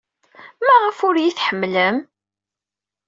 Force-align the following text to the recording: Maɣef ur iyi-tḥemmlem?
Maɣef 0.65 0.97
ur 1.07 1.15
iyi-tḥemmlem? 1.17 1.97